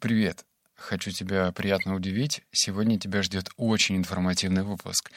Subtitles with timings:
[0.00, 0.44] Привет!
[0.76, 2.42] Хочу тебя приятно удивить.
[2.52, 5.10] Сегодня тебя ждет очень информативный выпуск.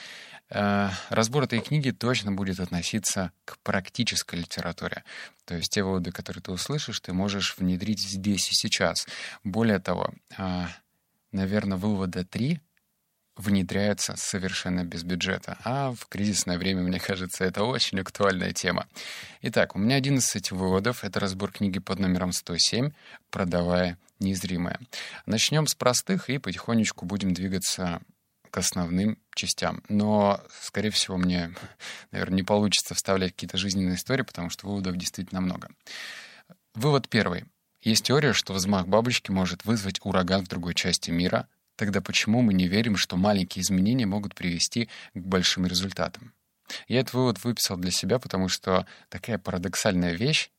[0.50, 5.04] Э, разбор этой книги точно будет относиться к практической литературе.
[5.46, 9.08] То есть те выводы, которые ты услышишь, ты можешь внедрить здесь и сейчас.
[9.44, 10.66] Более того, э,
[11.32, 12.60] наверное, вывода три
[13.36, 15.58] внедряются совершенно без бюджета.
[15.64, 18.88] А в кризисное время, мне кажется, это очень актуальная тема.
[19.42, 21.04] Итак, у меня 11 выводов.
[21.04, 22.92] Это разбор книги под номером 107
[23.30, 24.80] «Продавая незримое».
[25.26, 28.02] Начнем с простых и потихонечку будем двигаться
[28.50, 29.84] к основным частям.
[29.90, 31.54] Но, скорее всего, мне,
[32.12, 35.70] наверное, не получится вставлять какие-то жизненные истории, потому что выводов действительно много.
[36.74, 37.46] Вывод первый.
[37.82, 42.54] Есть теория, что взмах бабочки может вызвать ураган в другой части мира— Тогда почему мы
[42.54, 46.34] не верим, что маленькие изменения могут привести к большим результатам?
[46.88, 50.50] Я этот вывод выписал для себя, потому что такая парадоксальная вещь,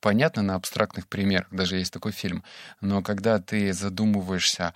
[0.00, 2.42] понятна на абстрактных примерах, даже есть такой фильм,
[2.80, 4.72] но когда ты задумываешься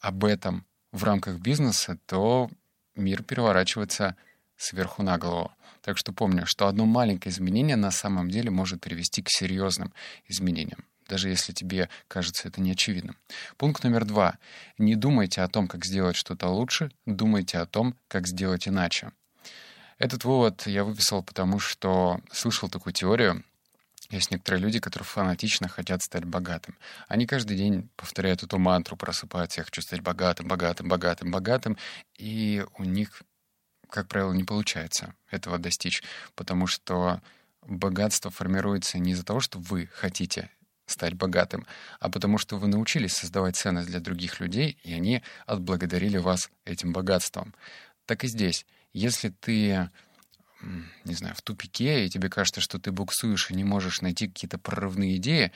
[0.00, 2.50] об этом в рамках бизнеса, то
[2.94, 4.16] мир переворачивается
[4.56, 5.52] сверху на голову.
[5.80, 9.92] Так что помню, что одно маленькое изменение на самом деле может привести к серьезным
[10.26, 13.16] изменениям даже если тебе кажется это неочевидным.
[13.56, 14.38] Пункт номер два.
[14.78, 19.12] Не думайте о том, как сделать что-то лучше, думайте о том, как сделать иначе.
[19.98, 23.44] Этот вывод я выписал потому, что слышал такую теорию.
[24.10, 26.76] Есть некоторые люди, которые фанатично хотят стать богатым.
[27.08, 31.78] Они каждый день повторяют эту мантру, просыпаются, я хочу стать богатым, богатым, богатым, богатым,
[32.16, 33.22] и у них,
[33.88, 36.02] как правило, не получается этого достичь,
[36.34, 37.22] потому что
[37.62, 40.50] богатство формируется не из-за того, что вы хотите
[40.86, 41.66] стать богатым,
[42.00, 46.92] а потому что вы научились создавать ценность для других людей, и они отблагодарили вас этим
[46.92, 47.54] богатством.
[48.06, 48.66] Так и здесь.
[48.92, 49.90] Если ты
[51.04, 54.58] не знаю, в тупике, и тебе кажется, что ты буксуешь и не можешь найти какие-то
[54.58, 55.52] прорывные идеи,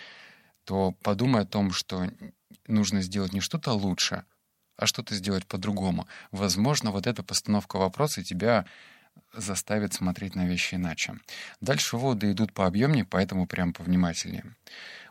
[0.65, 2.11] то подумай о том, что
[2.67, 4.25] нужно сделать не что-то лучше,
[4.77, 6.07] а что-то сделать по-другому.
[6.31, 8.67] Возможно, вот эта постановка вопроса тебя
[9.33, 11.15] заставит смотреть на вещи иначе.
[11.61, 14.45] Дальше выводы идут по объемнее, поэтому прям повнимательнее.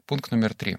[0.06, 0.78] Пункт номер три.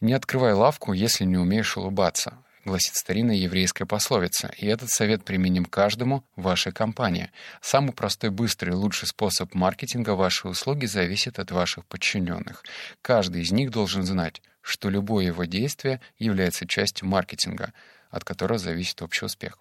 [0.00, 5.64] «Не открывай лавку, если не умеешь улыбаться», гласит старинная еврейская пословица, и этот совет применим
[5.64, 7.30] каждому в вашей компании.
[7.60, 12.64] Самый простой, быстрый и лучший способ маркетинга вашей услуги зависит от ваших подчиненных.
[13.02, 17.72] Каждый из них должен знать, что любое его действие является частью маркетинга,
[18.10, 19.58] от которого зависит общий успех.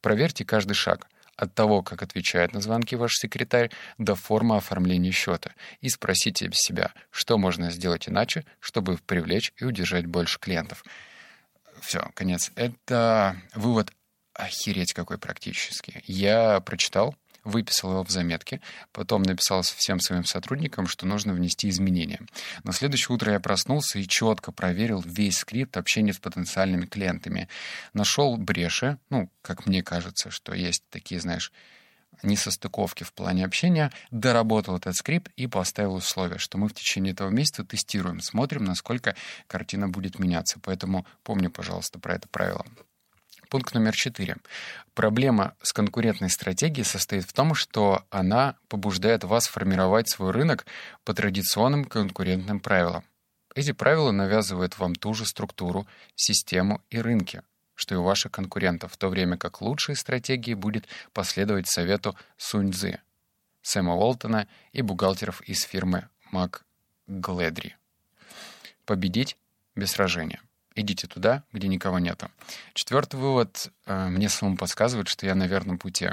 [0.00, 1.06] Проверьте каждый шаг—
[1.40, 5.52] от того, как отвечает на звонки ваш секретарь, до формы оформления счета.
[5.80, 10.84] И спросите себя, что можно сделать иначе, чтобы привлечь и удержать больше клиентов.
[11.80, 12.52] Все, конец.
[12.56, 13.90] Это вывод
[14.34, 16.02] охереть какой практически.
[16.06, 18.60] Я прочитал, выписал его в заметке,
[18.92, 22.20] потом написал всем своим сотрудникам, что нужно внести изменения.
[22.64, 27.48] На следующее утро я проснулся и четко проверил весь скрипт общения с потенциальными клиентами.
[27.92, 31.52] Нашел бреши, ну, как мне кажется, что есть такие, знаешь,
[32.22, 37.30] несостыковки в плане общения, доработал этот скрипт и поставил условие, что мы в течение этого
[37.30, 39.14] месяца тестируем, смотрим, насколько
[39.46, 40.58] картина будет меняться.
[40.62, 42.64] Поэтому помни, пожалуйста, про это правило.
[43.50, 44.36] Пункт номер четыре.
[44.94, 50.66] Проблема с конкурентной стратегией состоит в том, что она побуждает вас формировать свой рынок
[51.04, 53.02] по традиционным конкурентным правилам.
[53.56, 57.42] Эти правила навязывают вам ту же структуру, систему и рынки,
[57.74, 63.00] что и у ваших конкурентов, в то время как лучшей стратегией будет последовать совету Сунь-Дзы,
[63.62, 67.74] Сэма Уолтона и бухгалтеров из фирмы МакГледри.
[68.84, 69.36] Победить
[69.74, 70.40] без сражения.
[70.74, 72.30] Идите туда, где никого нету.
[72.74, 76.10] Четвертый вывод э, мне самому подсказывает, что я на верном пути.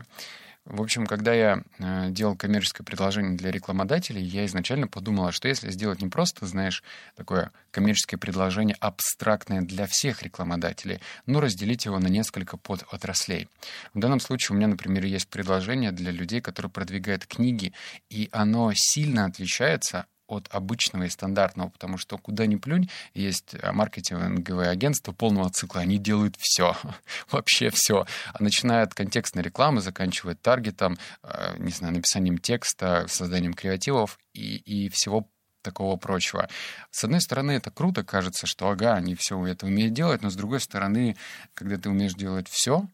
[0.68, 5.47] В общем, когда я э, делал коммерческое предложение для рекламодателей, я изначально подумал, а что
[5.47, 6.84] если сделать не просто, знаешь,
[7.16, 13.47] такое коммерческое предложение абстрактное для всех рекламодателей, но разделить его на несколько подотраслей.
[13.94, 17.72] В данном случае у меня, например, есть предложение для людей, которые продвигают книги,
[18.09, 23.71] и оно сильно отличается от обычного и стандартного, потому что куда ни плюнь, есть э,
[23.71, 26.75] маркетинговые агентства полного цикла, они делают все,
[27.31, 33.53] вообще все, а начиная от контекстной рекламы, заканчивая таргетом, э, не знаю, написанием текста, созданием
[33.53, 35.28] креативов и, и всего
[35.61, 36.47] такого прочего.
[36.91, 40.35] С одной стороны, это круто, кажется, что ага, они все это умеют делать, но с
[40.35, 41.17] другой стороны,
[41.53, 42.85] когда ты умеешь делать все,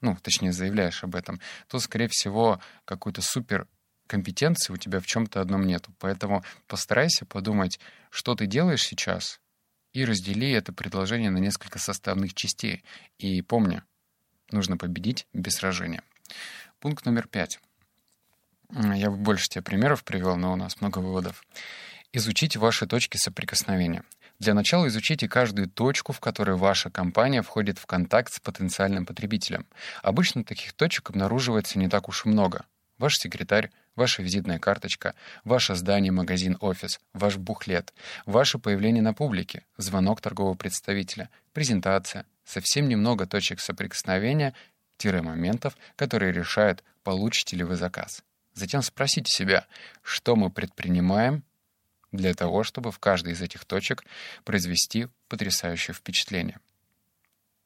[0.00, 3.66] ну, точнее, заявляешь об этом, то, скорее всего, какой-то супер
[4.08, 5.92] компетенции у тебя в чем-то одном нету.
[6.00, 7.78] Поэтому постарайся подумать,
[8.10, 9.40] что ты делаешь сейчас,
[9.92, 12.84] и раздели это предложение на несколько составных частей.
[13.18, 13.82] И помни,
[14.50, 16.02] нужно победить без сражения.
[16.80, 17.60] Пункт номер пять.
[18.70, 21.42] Я больше тебе примеров привел, но у нас много выводов.
[22.12, 24.04] Изучите ваши точки соприкосновения.
[24.38, 29.66] Для начала изучите каждую точку, в которой ваша компания входит в контакт с потенциальным потребителем.
[30.02, 32.64] Обычно таких точек обнаруживается не так уж много.
[32.98, 35.14] Ваш секретарь, ваша визитная карточка,
[35.44, 37.94] ваше здание, магазин, офис, ваш буклет,
[38.26, 44.54] ваше появление на публике, звонок торгового представителя, презентация, совсем немного точек соприкосновения,
[45.22, 48.24] моментов, которые решают, получите ли вы заказ.
[48.54, 49.64] Затем спросите себя,
[50.02, 51.44] что мы предпринимаем
[52.10, 54.04] для того, чтобы в каждой из этих точек
[54.44, 56.58] произвести потрясающее впечатление.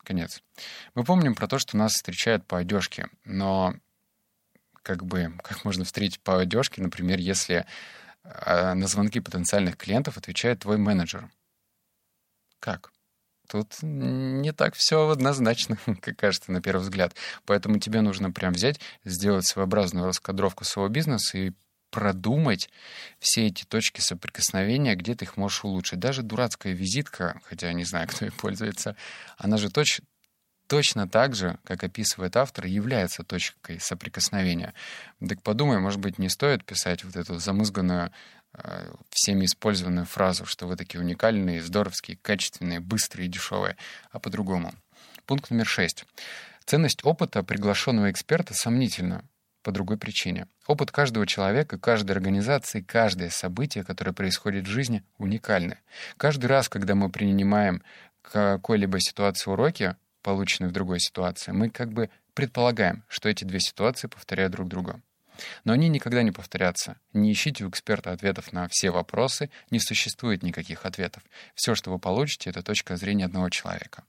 [0.04, 0.42] Конец.
[0.94, 3.74] Мы помним про то, что нас встречают по одежке, но
[4.82, 7.66] как бы, как можно встретить по одежке, например, если
[8.24, 11.30] а, на звонки потенциальных клиентов отвечает твой менеджер.
[12.60, 12.92] Как?
[13.48, 17.14] Тут не так все однозначно, как кажется на первый взгляд.
[17.44, 21.52] Поэтому тебе нужно прям взять, сделать своеобразную раскадровку своего бизнеса и
[21.90, 22.70] продумать
[23.18, 25.98] все эти точки соприкосновения, где ты их можешь улучшить.
[25.98, 28.96] Даже дурацкая визитка, хотя я не знаю, кто ей пользуется,
[29.36, 30.00] она же точ,
[30.72, 34.72] точно так же, как описывает автор, является точкой соприкосновения.
[35.20, 38.10] Так подумай, может быть, не стоит писать вот эту замызганную
[38.54, 43.76] э, всеми использованную фразу, что вы такие уникальные, здоровские, качественные, быстрые дешевые,
[44.12, 44.72] а по-другому.
[45.26, 46.06] Пункт номер шесть.
[46.64, 49.26] Ценность опыта приглашенного эксперта сомнительна
[49.62, 50.46] по другой причине.
[50.66, 55.76] Опыт каждого человека, каждой организации, каждое событие, которое происходит в жизни, уникальны.
[56.16, 57.82] Каждый раз, когда мы принимаем
[58.22, 64.08] какой-либо ситуации уроки, полученные в другой ситуации, мы как бы предполагаем, что эти две ситуации
[64.08, 65.00] повторяют друг друга.
[65.64, 66.96] Но они никогда не повторятся.
[67.12, 71.22] Не ищите у эксперта ответов на все вопросы, не существует никаких ответов.
[71.54, 74.04] Все, что вы получите, это точка зрения одного человека.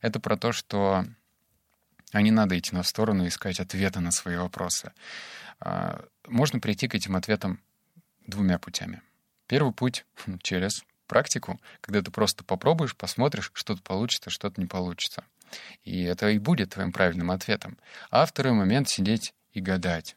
[0.00, 1.04] Это про то, что
[2.12, 4.92] а не надо идти на сторону и искать ответы на свои вопросы.
[5.60, 7.58] А, можно прийти к этим ответам
[8.26, 9.02] двумя путями.
[9.46, 10.04] Первый путь—
[10.42, 15.24] через практику, когда ты просто попробуешь, посмотришь, что-то получится, что-то не получится.
[15.84, 17.78] И это и будет твоим правильным ответом.
[18.10, 20.16] А второй момент— сидеть и гадать.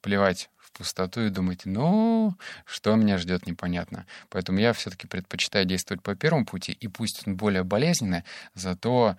[0.00, 2.34] Плевать в пустоту и думать, ну,
[2.64, 4.06] что меня ждет, непонятно.
[4.28, 8.24] Поэтому я все-таки предпочитаю действовать по первому пути, и пусть он более болезненный,
[8.54, 9.16] зато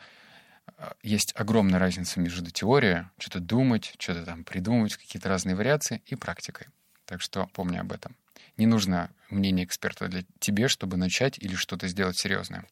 [0.77, 6.15] а, есть огромная разница между теорией, что-то думать, что-то там придумывать, какие-то разные вариации, и
[6.15, 6.67] практикой.
[7.05, 8.15] Так что помни об этом.
[8.57, 12.65] Не нужно мнение эксперта для тебе, чтобы начать или что-то сделать серьезное.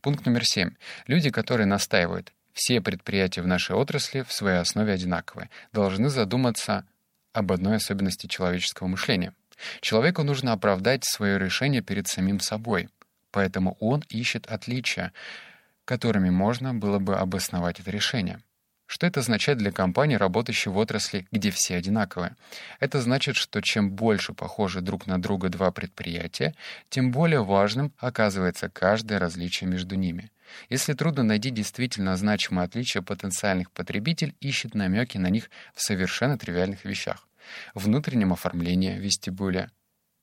[0.00, 0.72] Пункт номер семь.
[1.06, 6.86] Люди, которые настаивают, все предприятия в нашей отрасли в своей основе одинаковые, должны задуматься
[7.32, 9.34] об одной особенности человеческого мышления.
[9.80, 12.88] Человеку нужно оправдать свое решение перед самим собой,
[13.30, 15.12] поэтому он ищет отличия,
[15.84, 18.40] которыми можно было бы обосновать это решение.
[18.86, 22.36] Что это означает для компании, работающей в отрасли, где все одинаковые?
[22.78, 26.54] Это значит, что чем больше похожи друг на друга два предприятия,
[26.88, 30.30] тем более важным оказывается каждое различие между ними.
[30.68, 36.84] Если трудно найти действительно значимые отличия, потенциальных потребитель ищет намеки на них в совершенно тривиальных
[36.84, 37.26] вещах.
[37.74, 39.70] Внутреннем оформлении вестибюля,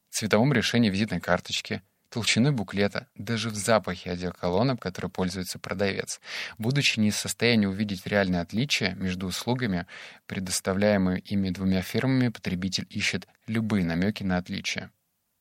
[0.10, 1.82] цветовом решении визитной карточки—
[2.14, 6.22] толщиной буклета, даже в запахе одеколона, который пользуется продавец.
[6.60, 9.88] Будучи не в состоянии увидеть реальное отличие между услугами,
[10.28, 14.92] предоставляемыми ими двумя фирмами, потребитель ищет любые намеки на отличие.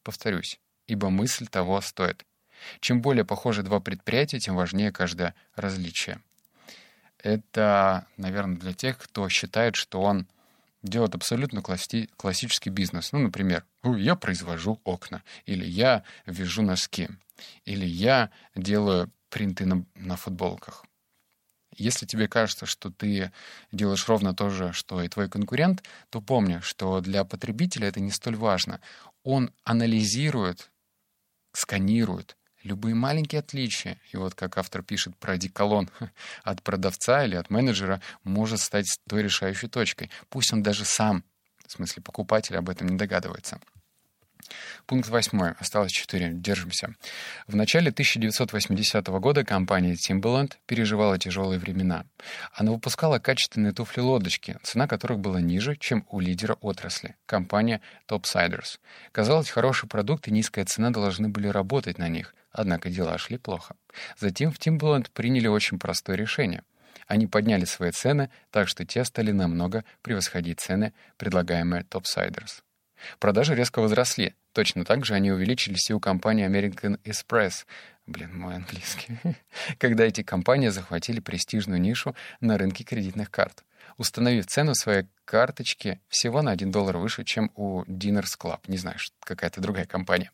[0.03, 2.25] Повторюсь, ибо мысль того стоит.
[2.81, 6.23] Чем более похожи два предприятия, тем важнее каждое различие.
[7.19, 10.27] Это, наверное, для тех, кто считает, что он
[10.83, 13.13] делать абсолютно класси- классический бизнес.
[13.13, 17.09] Ну, например, я произвожу окна, или я вяжу носки,
[17.65, 20.85] или я делаю принты на, на футболках.
[21.75, 23.33] Если тебе кажется, что ты
[23.71, 28.11] делаешь ровно то же, что и твой конкурент, то помни, что для потребителя это не
[28.11, 28.81] столь важно.
[29.23, 30.71] Он анализирует,
[31.53, 33.99] сканирует любые маленькие отличия.
[34.13, 35.91] И вот как автор пишет про деколон
[36.45, 40.11] от продавца или от менеджера, может стать той решающей точкой.
[40.29, 41.25] Пусть он даже сам,
[41.67, 43.61] в смысле покупатель, об этом не догадывается.
[44.87, 45.53] Пункт восьмой.
[45.59, 46.31] Осталось четыре.
[46.33, 46.95] Держимся.
[47.47, 52.05] В начале 1980 года компания Timberland переживала тяжелые времена.
[52.53, 58.79] Она выпускала качественные туфли-лодочки, цена которых была ниже, чем у лидера отрасли— компания Topsiders.
[59.13, 63.75] Казалось, хороший продукт и низкая цена должны были работать на них, однако дела шли плохо.
[64.19, 66.63] Затем в Timberland приняли очень простое решение.
[67.07, 72.63] Они подняли свои цены так, что те стали намного превосходить цены, предлагаемые Topsiders.
[73.19, 74.35] Продажи резко возросли.
[74.53, 77.65] Точно так же они увеличились и у компании American Express,
[78.07, 79.17] Блин, мой английский.
[79.79, 83.63] Когда эти компании захватили престижную нишу на рынке кредитных карт,
[83.97, 88.61] установив цену своей карточки всего на 1 доллар выше, чем у Diners Club.
[88.67, 90.31] Не знаю, какая-то другая компания.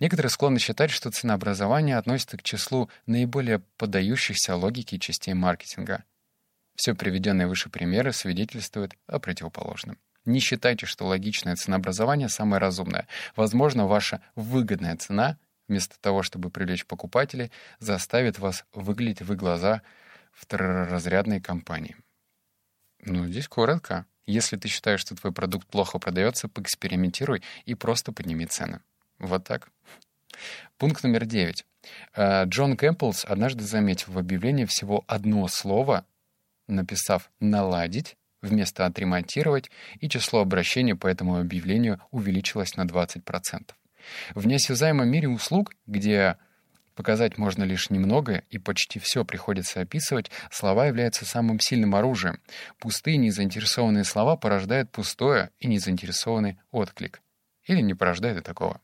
[0.00, 6.04] Некоторые склонны считать, что ценообразование относится к числу наиболее поддающихся логике частей маркетинга.
[6.76, 9.98] Все приведенные выше примеры свидетельствуют о противоположном.
[10.26, 13.06] Не считайте, что логичное ценообразование самое разумное.
[13.36, 19.82] Возможно, ваша выгодная цена, вместо того, чтобы привлечь покупателей, заставит вас выглядеть в глазах
[20.32, 21.96] второразрядной компании.
[23.06, 24.04] Ну, здесь коротко.
[24.26, 28.80] Если ты считаешь, что твой продукт плохо продается, поэкспериментируй и просто подними цены.
[29.18, 29.68] Вот так.
[30.76, 31.64] Пункт номер девять.
[32.14, 36.04] Э, Джон Кэмпбеллс однажды заметил в объявлении всего одно слово,
[36.66, 39.70] написав «наладить», вместо «отремонтировать»,
[40.00, 43.70] и число обращений по этому объявлению увеличилось на 20%.
[44.34, 46.38] В неосязаемом мире услуг, где
[46.96, 52.40] показать можно лишь немного, и почти все приходится описывать, слова являются самым сильным оружием.
[52.78, 57.20] Пустые незаинтересованные слова порождают пустое и незаинтересованный отклик.
[57.66, 58.80] Или не порождают и такого.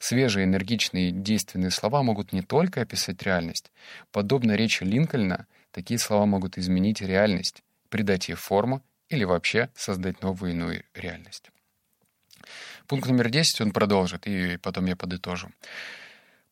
[0.00, 3.72] Свежие, энергичные, действенные слова могут не только описать реальность.
[4.10, 10.52] Подобно речи Линкольна, такие слова могут изменить реальность, придать ей форму или вообще создать новую
[10.52, 11.50] иную реальность.
[12.86, 15.50] Пункт номер 10 он продолжит, и потом я подытожу.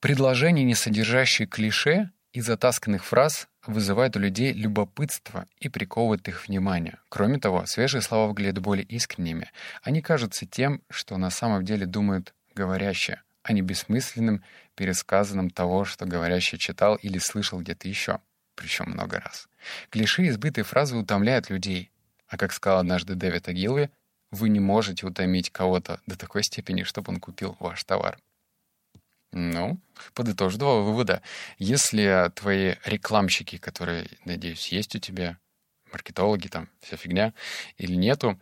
[0.00, 6.99] Предложения, не содержащие клише и затасканных фраз, вызывают у людей любопытство и приковывают их внимание.
[7.11, 9.50] Кроме того, свежие слова выглядят более искренними.
[9.83, 14.42] Они кажутся тем, что на самом деле думают говорящие, а не бессмысленным
[14.75, 18.21] пересказанным того, что говорящий читал или слышал где-то еще,
[18.54, 19.49] причем много раз.
[19.90, 21.90] Клише и избытые фразы утомляют людей,
[22.26, 23.90] а как сказал однажды Дэвид Агилви,
[24.30, 28.16] вы не можете утомить кого-то до такой степени, чтобы он купил ваш товар.
[29.32, 29.80] Ну,
[30.14, 31.22] подытожу два вывода.
[31.58, 35.38] Если твои рекламщики, которые, надеюсь, есть у тебя,
[35.92, 37.32] маркетологи, там, вся фигня,
[37.76, 38.40] или нету,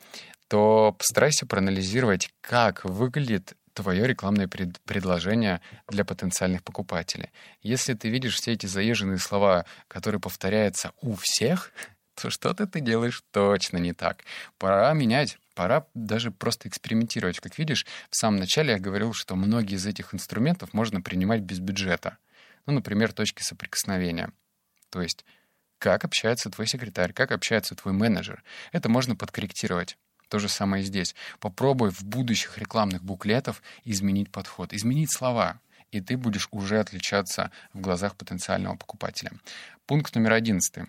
[0.49, 7.30] то постарайся проанализировать, как выглядит твое рекламное пред предложение для потенциальных покупателей.
[7.61, 11.71] Если ты видишь все эти заезженные слова, которые повторяются у всех,
[12.14, 14.25] то что-то ты делаешь точно не так.
[14.59, 17.41] Пора менять, пора даже просто экспериментировать.
[17.41, 21.59] Как видишь, в самом начале я говорил, что многие из этих инструментов можно принимать без
[21.59, 22.19] бюджета.
[22.67, 24.31] Ну, например, точки соприкосновения.
[24.91, 25.25] То есть,
[25.81, 28.45] как общается твой секретарь, как общается твой менеджер.
[28.71, 29.99] Это можно подкорректировать.
[30.29, 31.17] То же самое и здесь.
[31.41, 35.61] Попробуй в будущих рекламных буклетах изменить подход, изменить слова,
[35.91, 39.33] и ты будешь уже отличаться в глазах потенциального покупателя.
[39.87, 40.85] Пункт номер одиннадцатый.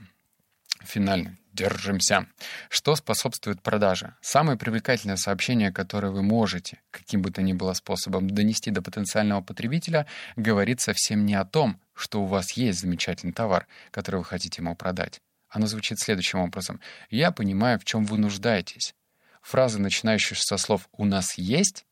[0.84, 1.38] Финальный.
[1.60, 2.26] Держимся.
[2.70, 4.16] Что способствует продаже?
[4.22, 9.42] Самое привлекательное сообщение, которое вы можете, каким бы то ни было способом, донести до потенциального
[9.42, 10.06] потребителя,
[10.38, 14.74] говорит совсем не о том, что у вас есть замечательный товар, который вы хотите ему
[14.74, 15.20] продать.
[15.50, 16.80] Оно звучит следующим образом.
[17.10, 18.96] «Я понимаю, в чем вы нуждаетесь».
[19.42, 21.86] Фраза, начинающая со слов «у нас есть»,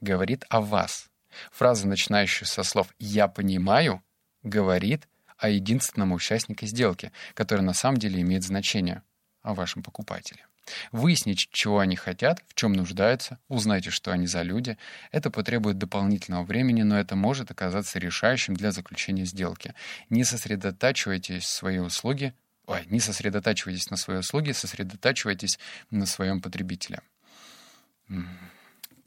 [0.00, 1.10] говорит о вас.
[1.52, 4.02] Фраза, начинающая со слов «я понимаю»,
[4.42, 5.06] говорит
[5.38, 9.04] о единственном участнике сделки, который на самом деле имеет значение
[9.42, 10.46] о вашем покупателе.
[10.92, 14.78] Выяснить, чего они хотят, в чем нуждаются, узнайте, что они за люди.
[15.10, 19.74] Это потребует дополнительного времени, но это может оказаться решающим для заключения сделки.
[20.08, 22.32] Не сосредотачивайтесь в свои услуги,
[22.66, 25.58] ой, не сосредотачивайтесь на свои услуги, сосредотачивайтесь
[25.90, 27.00] на своем потребителе.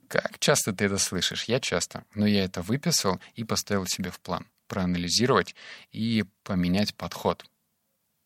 [0.10, 1.46] Как часто ты это слышишь?
[1.46, 5.56] Я часто, но я это выписал и поставил себе в план проанализировать
[5.92, 7.46] и поменять подход.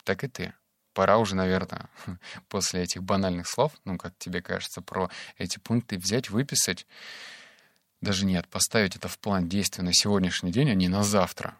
[0.03, 0.53] Так и ты.
[0.99, 1.85] Пора уже, наверное,
[2.49, 6.85] после этих банальных слов, ну, как тебе кажется, про эти пункты взять, выписать,
[8.01, 11.55] даже нет, поставить это в план действия на сегодняшний день, а не на завтра,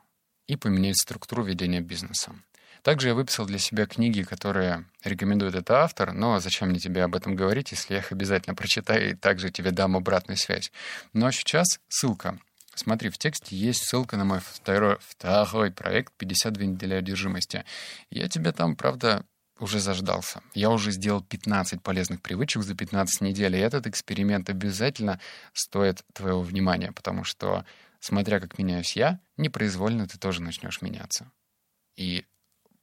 [0.48, 2.36] и поменять структуру ведения бизнеса.
[2.84, 7.16] Также я выписал для себя книги, которые рекомендует этот автор, но зачем мне тебе об
[7.16, 10.70] этом говорить, если я их обязательно прочитаю и также тебе дам обратную связь.
[11.14, 12.38] Ну а сейчас ссылка
[12.80, 17.66] Смотри, в тексте есть ссылка на мой второй, второй проект «52 недели одержимости».
[18.10, 19.26] Я тебя там, правда,
[19.60, 20.42] уже заждался.
[20.54, 25.20] Я уже сделал 15 полезных привычек за 15 недель, и этот эксперимент обязательно
[25.52, 27.66] стоит твоего внимания, потому что,
[28.00, 31.30] смотря как меняюсь я, непроизвольно ты тоже начнешь меняться.
[31.98, 32.24] И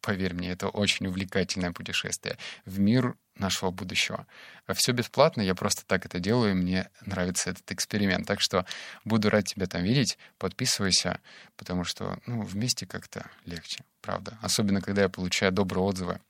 [0.07, 4.27] Поверь мне, это очень увлекательное путешествие в мир нашего будущего.
[4.75, 8.27] Все бесплатно, я просто так это делаю, и мне нравится этот эксперимент.
[8.27, 8.67] Так что
[9.05, 11.21] буду рад тебя там видеть, подписывайся,
[11.57, 14.39] потому что ну, вместе как-то легче, правда.
[14.43, 16.21] Особенно, когда я получаю добрые отзывы.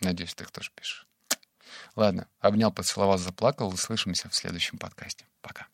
[0.00, 1.06] Надеюсь, ты их тоже пишешь.
[1.96, 3.68] Ладно, обнял, поцеловал, заплакал.
[3.68, 5.24] Услышимся в следующем подкасте.
[5.42, 5.66] Пока.